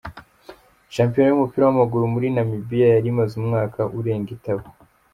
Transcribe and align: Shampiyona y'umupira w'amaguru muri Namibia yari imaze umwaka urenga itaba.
Shampiyona 0.95 1.29
y'umupira 1.29 1.63
w'amaguru 1.65 2.03
muri 2.13 2.27
Namibia 2.35 2.87
yari 2.95 3.07
imaze 3.13 3.33
umwaka 3.41 3.79
urenga 3.97 4.29
itaba. 4.37 4.63